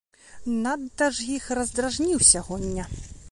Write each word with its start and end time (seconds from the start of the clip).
Надта 0.63 1.09
ж 1.17 1.27
іх 1.35 1.45
раздражніў 1.61 2.19
сягоння. 2.31 2.83